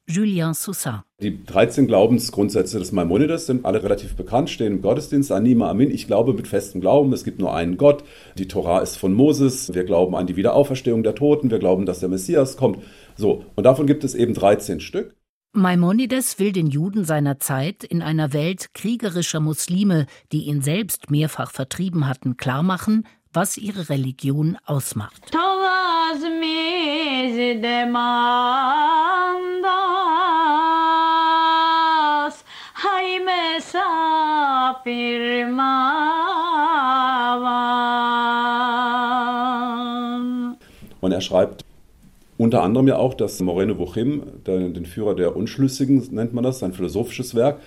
Julien 0.07 0.53
Soussin. 0.53 1.01
Die 1.21 1.43
13 1.43 1.85
Glaubensgrundsätze 1.85 2.79
des 2.79 2.93
Maimonides 2.93 3.47
sind 3.47 3.65
alle 3.65 3.83
relativ 3.83 4.15
bekannt, 4.15 4.49
stehen 4.49 4.75
im 4.75 4.81
Gottesdienst. 4.81 5.33
Anima 5.33 5.69
Amin. 5.69 5.91
Ich 5.91 6.07
glaube 6.07 6.31
mit 6.31 6.47
festem 6.47 6.79
Glauben, 6.79 7.11
es 7.11 7.25
gibt 7.25 7.39
nur 7.39 7.53
einen 7.53 7.75
Gott. 7.75 8.05
Die 8.37 8.47
Torah 8.47 8.79
ist 8.79 8.95
von 8.95 9.11
Moses. 9.11 9.73
Wir 9.73 9.83
glauben 9.83 10.15
an 10.15 10.27
die 10.27 10.37
Wiederauferstehung 10.37 11.03
der 11.03 11.15
Toten. 11.15 11.51
Wir 11.51 11.59
glauben, 11.59 11.85
dass 11.85 11.99
der 11.99 12.07
Messias 12.07 12.55
kommt. 12.55 12.79
So. 13.17 13.43
Und 13.57 13.65
davon 13.65 13.85
gibt 13.85 14.05
es 14.05 14.15
eben 14.15 14.33
13 14.33 14.79
Stück. 14.79 15.16
Maimonides 15.57 16.37
will 16.37 16.51
den 16.51 16.67
Juden 16.67 17.03
seiner 17.03 17.39
Zeit 17.39 17.83
in 17.83 18.03
einer 18.03 18.31
Welt 18.31 18.75
kriegerischer 18.75 19.39
Muslime, 19.39 20.05
die 20.31 20.43
ihn 20.43 20.61
selbst 20.61 21.09
mehrfach 21.09 21.49
vertrieben 21.49 22.07
hatten, 22.07 22.37
klarmachen, 22.37 23.07
was 23.33 23.57
ihre 23.57 23.89
Religion 23.89 24.55
ausmacht. 24.65 25.31
Und 41.01 41.11
er 41.11 41.21
schreibt 41.21 41.56
unter 42.37 42.61
anderem 42.63 42.87
ja 42.87 42.97
auch 42.97 43.13
das 43.13 43.39
Moreno 43.41 43.77
Vuchim, 43.77 44.23
den 44.45 44.85
Führer 44.85 45.15
der 45.15 45.35
Unschlüssigen 45.35 46.07
nennt 46.11 46.33
man 46.33 46.43
das, 46.43 46.59
sein 46.59 46.73
philosophisches 46.73 47.33
Werk, 47.35 47.59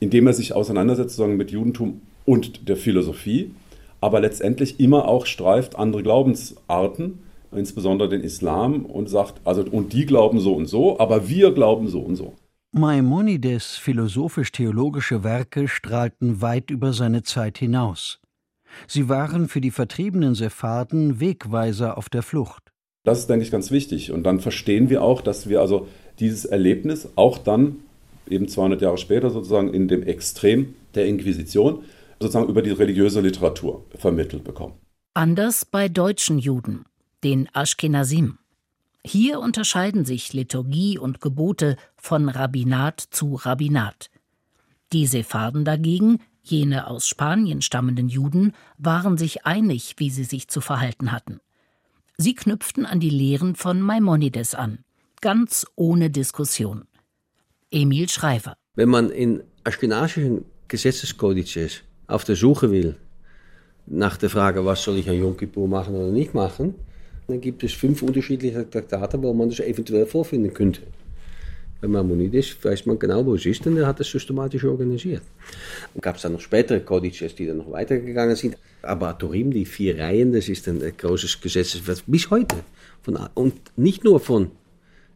in 0.00 0.10
dem 0.10 0.26
er 0.26 0.32
sich 0.32 0.54
auseinandersetzt 0.54 1.16
sozusagen 1.16 1.36
mit 1.36 1.50
Judentum 1.50 2.00
und 2.24 2.68
der 2.68 2.76
Philosophie, 2.76 3.50
aber 4.00 4.20
letztendlich 4.20 4.80
immer 4.80 5.06
auch 5.08 5.26
streift 5.26 5.78
andere 5.78 6.02
Glaubensarten, 6.02 7.18
insbesondere 7.52 8.08
den 8.08 8.22
Islam, 8.22 8.84
und 8.84 9.08
sagt, 9.08 9.40
also 9.44 9.62
und 9.62 9.92
die 9.92 10.06
glauben 10.06 10.40
so 10.40 10.54
und 10.54 10.66
so, 10.66 10.98
aber 10.98 11.28
wir 11.28 11.52
glauben 11.52 11.88
so 11.88 12.00
und 12.00 12.16
so. 12.16 12.34
Maimonides 12.72 13.76
philosophisch-theologische 13.76 15.24
Werke 15.24 15.66
strahlten 15.66 16.42
weit 16.42 16.70
über 16.70 16.92
seine 16.92 17.22
Zeit 17.22 17.58
hinaus. 17.58 18.20
Sie 18.86 19.08
waren 19.08 19.48
für 19.48 19.62
die 19.62 19.70
vertriebenen 19.70 20.34
Sepharden 20.34 21.18
Wegweiser 21.20 21.96
auf 21.96 22.10
der 22.10 22.22
Flucht. 22.22 22.72
Das 23.06 23.20
ist, 23.20 23.30
denke 23.30 23.44
ich, 23.44 23.52
ganz 23.52 23.70
wichtig. 23.70 24.10
Und 24.10 24.24
dann 24.24 24.40
verstehen 24.40 24.90
wir 24.90 25.00
auch, 25.00 25.20
dass 25.20 25.48
wir 25.48 25.60
also 25.60 25.86
dieses 26.18 26.44
Erlebnis 26.44 27.08
auch 27.14 27.38
dann 27.38 27.76
eben 28.28 28.48
200 28.48 28.82
Jahre 28.82 28.98
später 28.98 29.30
sozusagen 29.30 29.72
in 29.72 29.86
dem 29.86 30.02
Extrem 30.02 30.74
der 30.96 31.06
Inquisition 31.06 31.84
sozusagen 32.18 32.48
über 32.48 32.62
die 32.62 32.72
religiöse 32.72 33.20
Literatur 33.20 33.84
vermittelt 33.96 34.42
bekommen. 34.42 34.74
Anders 35.14 35.64
bei 35.64 35.88
deutschen 35.88 36.40
Juden, 36.40 36.84
den 37.22 37.48
Ashkenazim. 37.54 38.38
Hier 39.04 39.38
unterscheiden 39.38 40.04
sich 40.04 40.32
Liturgie 40.32 40.98
und 40.98 41.20
Gebote 41.20 41.76
von 41.96 42.28
Rabbinat 42.28 43.00
zu 43.00 43.36
Rabbinat. 43.36 44.10
Die 44.92 45.06
Sepharden 45.06 45.64
dagegen, 45.64 46.18
jene 46.42 46.88
aus 46.88 47.06
Spanien 47.06 47.62
stammenden 47.62 48.08
Juden, 48.08 48.52
waren 48.78 49.16
sich 49.16 49.46
einig, 49.46 49.94
wie 49.98 50.10
sie 50.10 50.24
sich 50.24 50.48
zu 50.48 50.60
verhalten 50.60 51.12
hatten. 51.12 51.38
Sie 52.18 52.34
knüpften 52.34 52.86
an 52.86 52.98
die 52.98 53.10
Lehren 53.10 53.56
von 53.56 53.82
Maimonides 53.82 54.54
an, 54.54 54.78
ganz 55.20 55.66
ohne 55.76 56.08
Diskussion. 56.08 56.86
Emil 57.70 58.08
Schreiber. 58.08 58.56
Wenn 58.74 58.88
man 58.88 59.10
in 59.10 59.42
aschkenasischen 59.64 60.46
Gesetzeskodizes 60.66 61.82
auf 62.06 62.24
der 62.24 62.36
Suche 62.36 62.70
will 62.70 62.96
nach 63.84 64.16
der 64.16 64.30
Frage, 64.30 64.64
was 64.64 64.82
soll 64.82 64.96
ich 64.96 65.10
an 65.10 65.18
Yom 65.18 65.36
Kippur 65.36 65.68
machen 65.68 65.94
oder 65.94 66.10
nicht 66.10 66.32
machen, 66.32 66.74
dann 67.26 67.42
gibt 67.42 67.62
es 67.64 67.74
fünf 67.74 68.00
unterschiedliche 68.00 68.68
Traktate, 68.70 69.22
wo 69.22 69.34
man 69.34 69.50
das 69.50 69.60
eventuell 69.60 70.06
vorfinden 70.06 70.54
könnte. 70.54 70.80
Bei 71.80 71.88
Maimonides 71.88 72.56
weiß 72.62 72.86
man 72.86 72.98
genau, 72.98 73.24
wo 73.26 73.34
es 73.34 73.44
ist 73.44 73.66
und 73.66 73.76
er 73.76 73.86
hat 73.86 74.00
es 74.00 74.10
systematisch 74.10 74.64
organisiert. 74.64 75.22
Und 75.94 76.02
gab 76.02 76.16
es 76.16 76.22
dann 76.22 76.32
noch 76.32 76.40
spätere 76.40 76.80
Kodizes, 76.80 77.34
die 77.34 77.46
dann 77.46 77.58
noch 77.58 77.70
weitergegangen 77.70 78.34
sind. 78.34 78.56
Aber 78.82 79.16
Turim, 79.18 79.50
die 79.50 79.66
vier 79.66 79.98
Reihen, 79.98 80.32
das 80.32 80.48
ist 80.48 80.66
ein 80.68 80.80
großes 80.96 81.40
Gesetzeswerk 81.40 81.98
bis 82.06 82.30
heute. 82.30 82.56
Von, 83.02 83.18
und 83.34 83.54
nicht 83.76 84.04
nur 84.04 84.20
von 84.20 84.50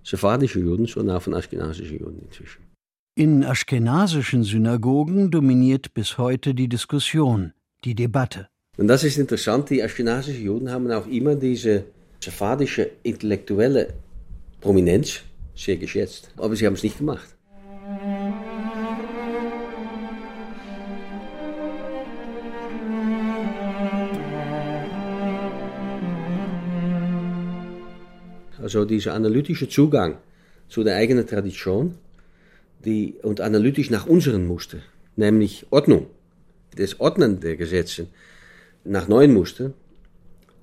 sephardischen 0.04 0.64
Juden, 0.64 0.86
sondern 0.86 1.16
auch 1.16 1.22
von 1.22 1.34
aschkenasischen 1.34 1.98
Juden 1.98 2.20
inzwischen. 2.26 2.62
In 3.16 3.44
aschkenasischen 3.44 4.44
Synagogen 4.44 5.30
dominiert 5.30 5.94
bis 5.94 6.18
heute 6.18 6.54
die 6.54 6.68
Diskussion, 6.68 7.52
die 7.84 7.94
Debatte. 7.94 8.48
Und 8.76 8.88
das 8.88 9.02
ist 9.04 9.18
interessant, 9.18 9.70
die 9.70 9.82
aschkenasischen 9.82 10.44
Juden 10.44 10.70
haben 10.70 10.90
auch 10.90 11.06
immer 11.06 11.34
diese 11.34 11.84
sephardische 12.20 12.90
intellektuelle 13.02 13.94
Prominenz 14.60 15.22
sehr 15.64 15.76
geschätzt. 15.76 16.30
Aber 16.36 16.56
sie 16.56 16.66
haben 16.66 16.74
es 16.74 16.82
nicht 16.82 16.98
gemacht. 16.98 17.36
Also 28.62 28.84
dieser 28.84 29.14
analytische 29.14 29.68
Zugang 29.68 30.18
zu 30.68 30.84
der 30.84 30.96
eigenen 30.96 31.26
Tradition 31.26 31.96
die, 32.84 33.14
und 33.22 33.40
analytisch 33.40 33.90
nach 33.90 34.06
unseren 34.06 34.46
Muster, 34.46 34.78
nämlich 35.16 35.66
Ordnung, 35.70 36.06
das 36.76 37.00
Ordnen 37.00 37.40
der 37.40 37.56
Gesetze 37.56 38.06
nach 38.84 39.08
neuen 39.08 39.34
Mustern, 39.34 39.74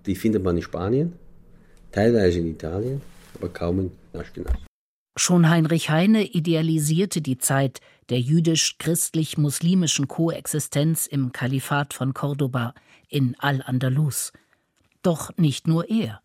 die 0.05 0.15
findet 0.15 0.43
man 0.43 0.55
in 0.55 0.63
Spanien, 0.63 1.13
teilweise 1.91 2.39
in 2.39 2.47
Italien, 2.47 3.01
aber 3.35 3.49
kaum 3.49 3.79
in 3.79 3.91
Aschkenaz. 4.13 4.67
Schon 5.19 5.49
Heinrich 5.49 5.89
Heine 5.89 6.23
idealisierte 6.23 7.23
die 7.23 7.39
Zeit 7.39 7.81
der 8.09 8.19
jüdisch-christlich-muslimischen 8.19 10.07
Koexistenz 10.07 11.07
im 11.07 11.31
Kalifat 11.31 11.95
von 11.95 12.13
Cordoba 12.13 12.75
in 13.09 13.35
Al-Andalus. 13.39 14.31
Doch 15.01 15.35
nicht 15.35 15.67
nur 15.67 15.89
er. 15.89 16.21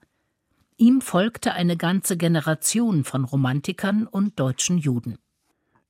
Ihm 0.77 1.01
folgte 1.01 1.55
eine 1.55 1.79
ganze 1.79 2.19
Generation 2.19 3.05
von 3.05 3.25
Romantikern 3.25 4.07
und 4.07 4.39
deutschen 4.39 4.77
Juden. 4.77 5.17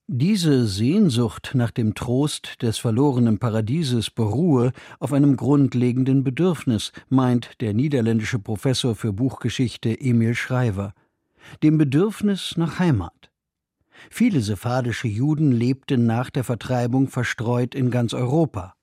Diese 0.06 0.64
Sehnsucht 0.68 1.52
nach 1.54 1.72
dem 1.72 1.94
Trost 1.94 2.62
des 2.62 2.78
verlorenen 2.78 3.40
Paradieses 3.40 4.10
beruhe 4.10 4.72
auf 5.00 5.12
einem 5.12 5.36
grundlegenden 5.36 6.22
Bedürfnis, 6.22 6.92
meint 7.08 7.60
der 7.60 7.74
niederländische 7.74 8.38
Professor 8.38 8.94
für 8.94 9.12
Buchgeschichte 9.12 10.00
Emil 10.00 10.36
Schreiber, 10.36 10.94
dem 11.62 11.78
Bedürfnis 11.78 12.56
nach 12.56 12.78
Heimat. 12.78 13.30
Viele 14.10 14.40
sephardische 14.40 15.08
Juden 15.08 15.52
lebten 15.52 16.06
nach 16.06 16.30
der 16.30 16.44
Vertreibung 16.44 17.08
verstreut 17.08 17.74
in 17.74 17.90
ganz 17.90 18.14
Europa. 18.14 18.74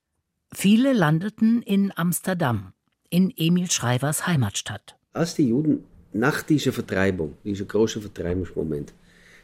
Viele 0.53 0.93
landeten 0.93 1.61
in 1.61 1.91
Amsterdam, 1.95 2.73
in 3.09 3.33
Emil 3.35 3.69
Schreivers 3.69 4.27
Heimatstadt. 4.27 4.97
Als 5.13 5.35
die 5.35 5.49
Juden 5.49 5.83
nach 6.13 6.41
dieser 6.41 6.73
Vertreibung, 6.73 7.37
dieser 7.43 7.65
großen 7.65 8.01
Vertreibungsmoment, 8.01 8.93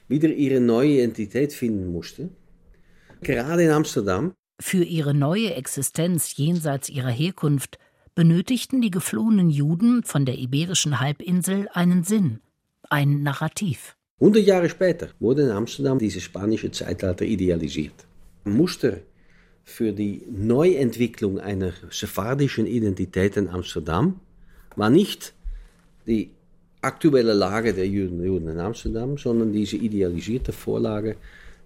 wieder 0.08 0.30
ihre 0.30 0.60
neue 0.60 0.98
Identität 0.98 1.54
finden 1.54 1.92
mussten, 1.92 2.36
gerade 3.22 3.64
in 3.64 3.72
Amsterdam. 3.72 4.34
Für 4.60 4.84
ihre 4.84 5.14
neue 5.14 5.54
Existenz 5.56 6.38
jenseits 6.38 6.90
ihrer 6.90 7.10
Herkunft 7.10 7.78
benötigten 8.16 8.82
die 8.82 8.92
geflohenen 8.92 9.50
Juden 9.50 10.04
von 10.04 10.26
der 10.26 10.38
iberischen 10.38 11.00
Halbinsel 11.00 11.68
einen 11.74 12.04
Sinn, 12.04 12.40
ein 12.90 13.24
Narrativ. 13.24 13.96
100 14.20 14.46
Jahre 14.46 14.70
später 14.70 15.10
wurde 15.20 15.44
in 15.44 15.52
Amsterdam 15.52 16.00
dieses 16.00 16.24
spanische 16.24 16.72
Zeitalter 16.72 17.26
idealisiert. 17.26 18.06
Muster 18.46 18.98
für 19.64 19.92
die 19.92 20.22
Neuentwicklung 20.30 21.40
einer 21.40 21.74
sephardischen 21.90 22.68
Identität 22.68 23.36
in 23.36 23.50
Amsterdam 23.50 24.20
war 24.76 24.90
nicht 24.90 25.34
die 26.08 26.30
aktuelle 26.82 27.34
Lage 27.34 27.74
der 27.74 27.88
Juden, 27.88 28.24
Juden 28.24 28.48
in 28.48 28.60
Amsterdam, 28.60 29.18
sondern 29.18 29.52
diese 29.52 29.76
idealisierte 29.76 30.54
Vorlage 30.54 31.18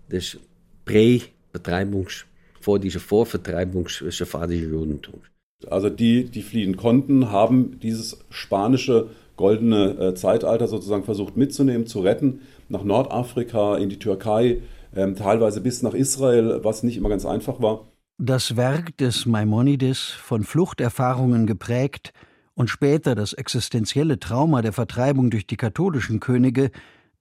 des 0.10 0.38
Prä-Vertreibungs, 0.86 2.26
vor 2.62 2.80
dieser 2.80 3.00
Vorvertreibungs 3.02 4.04
sephardischen 4.10 4.72
Judentums. 4.72 5.26
Also 5.68 5.90
die, 5.90 6.24
die 6.24 6.42
fliehen 6.42 6.78
konnten, 6.78 7.32
haben 7.32 7.80
dieses 7.82 8.18
spanische 8.30 9.10
goldene 9.40 9.92
äh, 9.98 10.16
Zeitalter 10.16 10.68
sozusagen 10.68 11.06
versucht 11.06 11.38
mitzunehmen, 11.38 11.88
zu 11.88 12.02
retten, 12.02 12.42
nach 12.68 12.84
Nordafrika, 12.84 13.78
in 13.78 13.88
die 13.88 13.98
Türkei, 13.98 14.58
ähm, 14.94 15.16
teilweise 15.16 15.62
bis 15.62 15.82
nach 15.82 15.94
Israel, 15.94 16.60
was 16.64 16.84
nicht 16.84 16.98
immer 16.98 17.08
ganz 17.08 17.26
einfach 17.26 17.62
war. 17.62 17.88
Das 18.18 18.58
Werk 18.58 18.98
des 18.98 19.26
Maimonides, 19.26 20.00
von 20.02 20.44
Fluchterfahrungen 20.44 21.48
geprägt, 21.48 22.12
und 22.54 22.70
später 22.70 23.16
das 23.16 23.32
existenzielle 23.32 24.20
Trauma 24.20 24.62
der 24.62 24.74
Vertreibung 24.74 25.30
durch 25.30 25.48
die 25.48 25.56
katholischen 25.56 26.20
Könige, 26.20 26.72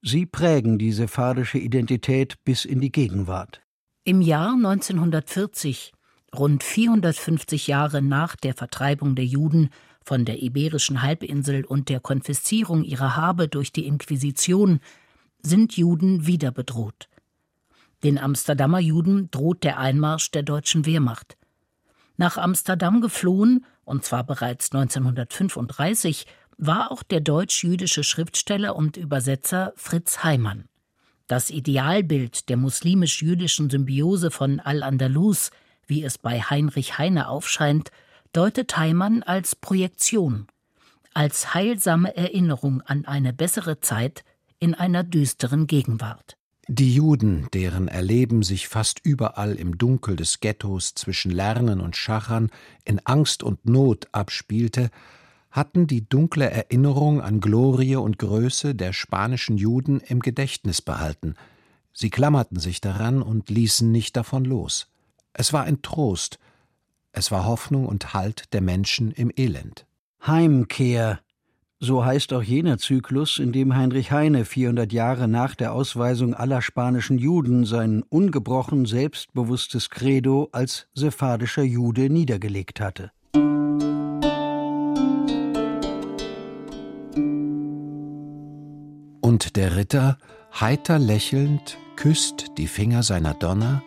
sie 0.01 0.25
prägen 0.25 0.77
die 0.77 0.91
sephardische 0.91 1.57
Identität 1.57 2.35
bis 2.43 2.65
in 2.65 2.81
die 2.81 2.91
Gegenwart. 2.91 3.61
Im 4.03 4.19
Jahr 4.19 4.55
1940, 4.55 5.93
rund 6.37 6.63
450 6.63 7.67
Jahre 7.67 8.01
nach 8.01 8.35
der 8.35 8.53
Vertreibung 8.53 9.15
der 9.15 9.23
Juden 9.23 9.69
von 10.03 10.25
der 10.25 10.41
iberischen 10.41 11.01
Halbinsel 11.01 11.65
und 11.65 11.89
der 11.89 11.99
Konfiszierung 11.99 12.83
ihrer 12.83 13.15
Habe 13.15 13.47
durch 13.47 13.71
die 13.71 13.85
Inquisition, 13.85 14.79
sind 15.41 15.77
Juden 15.77 16.25
wieder 16.25 16.51
bedroht. 16.51 17.09
Den 18.03 18.17
Amsterdamer 18.17 18.79
Juden 18.79 19.29
droht 19.31 19.63
der 19.63 19.77
Einmarsch 19.77 20.31
der 20.31 20.43
deutschen 20.43 20.85
Wehrmacht. 20.85 21.37
Nach 22.17 22.37
Amsterdam 22.37 23.01
geflohen 23.01 23.65
und 23.89 24.05
zwar 24.05 24.23
bereits 24.23 24.71
1935, 24.71 26.27
war 26.57 26.91
auch 26.91 27.01
der 27.01 27.21
deutsch-jüdische 27.21 28.03
Schriftsteller 28.03 28.75
und 28.75 28.97
Übersetzer 28.97 29.73
Fritz 29.75 30.23
Heimann. 30.23 30.65
Das 31.25 31.49
Idealbild 31.49 32.49
der 32.49 32.57
muslimisch-jüdischen 32.57 33.71
Symbiose 33.71 34.29
von 34.29 34.59
Al-Andalus, 34.59 35.49
wie 35.87 36.03
es 36.03 36.19
bei 36.19 36.39
Heinrich 36.39 36.99
Heine 36.99 37.29
aufscheint, 37.29 37.91
deutet 38.33 38.77
Heimann 38.77 39.23
als 39.23 39.55
Projektion, 39.55 40.47
als 41.13 41.53
heilsame 41.53 42.15
Erinnerung 42.15 42.81
an 42.81 43.05
eine 43.05 43.33
bessere 43.33 43.79
Zeit 43.79 44.23
in 44.59 44.75
einer 44.75 45.03
düsteren 45.03 45.67
Gegenwart. 45.67 46.37
Die 46.67 46.93
Juden, 46.93 47.47
deren 47.53 47.87
Erleben 47.87 48.43
sich 48.43 48.67
fast 48.67 48.99
überall 49.03 49.55
im 49.55 49.79
Dunkel 49.79 50.15
des 50.15 50.39
Ghettos 50.39 50.93
zwischen 50.93 51.31
Lernen 51.31 51.81
und 51.81 51.95
Schachern 51.95 52.51
in 52.85 52.99
Angst 53.05 53.41
und 53.41 53.65
Not 53.65 54.07
abspielte, 54.11 54.91
hatten 55.49 55.87
die 55.87 56.07
dunkle 56.07 56.47
Erinnerung 56.47 57.21
an 57.21 57.39
Glorie 57.39 57.95
und 57.95 58.19
Größe 58.19 58.75
der 58.75 58.93
spanischen 58.93 59.57
Juden 59.57 59.99
im 59.99 60.19
Gedächtnis 60.19 60.83
behalten. 60.83 61.33
Sie 61.91 62.11
klammerten 62.11 62.59
sich 62.59 62.81
daran 62.81 63.23
und 63.23 63.49
ließen 63.49 63.91
nicht 63.91 64.15
davon 64.15 64.45
los. 64.45 64.91
Es 65.33 65.53
war 65.53 65.63
ein 65.63 65.81
Trost, 65.81 66.37
es 67.11 67.31
war 67.31 67.45
Hoffnung 67.45 67.85
und 67.85 68.13
Halt 68.13 68.53
der 68.53 68.61
Menschen 68.61 69.11
im 69.11 69.31
Elend. 69.35 69.85
Heimkehr, 70.25 71.19
so 71.79 72.03
heißt 72.03 72.33
auch 72.33 72.43
jener 72.43 72.77
Zyklus, 72.77 73.39
in 73.39 73.51
dem 73.51 73.75
Heinrich 73.75 74.11
Heine 74.11 74.45
400 74.45 74.91
Jahre 74.91 75.27
nach 75.27 75.55
der 75.55 75.73
Ausweisung 75.73 76.33
aller 76.33 76.61
spanischen 76.61 77.17
Juden 77.17 77.65
sein 77.65 78.03
ungebrochen 78.03 78.85
selbstbewusstes 78.85 79.89
Credo 79.89 80.49
als 80.51 80.87
sephardischer 80.93 81.63
Jude 81.63 82.09
niedergelegt 82.09 82.79
hatte. 82.79 83.11
Und 89.21 89.55
der 89.55 89.75
Ritter, 89.77 90.17
heiter 90.59 90.99
lächelnd, 90.99 91.77
küsst 91.95 92.47
die 92.57 92.67
Finger 92.67 93.03
seiner 93.03 93.33
Donner, 93.33 93.83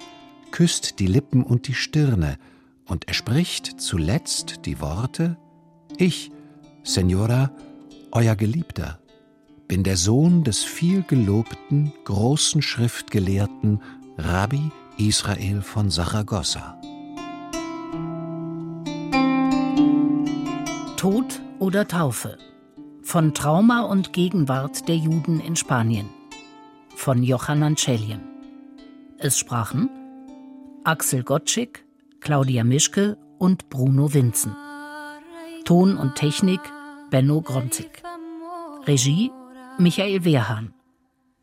küsst 0.51 0.99
die 0.99 1.07
Lippen 1.07 1.43
und 1.43 1.69
die 1.69 1.75
Stirne, 1.75 2.39
und 2.87 3.09
er 3.09 3.15
spricht 3.15 3.81
zuletzt 3.81 4.67
die 4.67 4.81
Worte 4.81 5.37
Ich, 5.97 6.31
Senora, 6.83 7.51
euer 8.11 8.37
Geliebter, 8.37 8.99
bin 9.69 9.85
der 9.85 9.97
Sohn 9.97 10.45
des 10.45 10.63
vielgelobten, 10.65 11.93
großen 12.05 12.61
Schriftgelehrten 12.61 13.81
Rabbi 14.19 14.71
Israel 14.99 15.63
von 15.63 15.91
Saragossa. 15.91 16.79
Tod 20.97 21.41
oder 21.59 21.89
Taufe 21.89 22.39
von 23.03 23.35
Trauma 23.35 23.81
und 23.81 24.13
Gegenwart 24.13 24.87
der 24.89 24.97
Juden 24.97 25.41
in 25.41 25.57
Spanien 25.57 26.09
von 26.95 27.23
Johannan 27.23 27.77
Celien. 27.77 28.21
Es 29.19 29.39
sprachen 29.39 29.89
Axel 30.85 31.25
Gottschick, 31.25 31.85
Claudia 32.23 32.63
Mischke 32.63 33.19
und 33.39 33.69
Bruno 33.69 34.15
Winzen. 34.15 34.55
Ton 35.65 35.97
und 35.97 36.15
Technik 36.15 36.61
Benno 37.11 37.41
Gronzig. 37.41 38.03
Regie 38.87 39.33
Michael 39.79 40.25
Wehrhahn. 40.25 40.73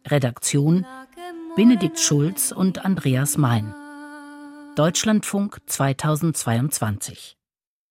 Redaktion 0.08 0.86
Benedikt 1.58 2.00
Schulz 2.00 2.54
und 2.54 2.86
Andreas 2.86 3.38
Mein. 3.38 3.74
Deutschlandfunk 4.76 5.60
2022 5.66 7.39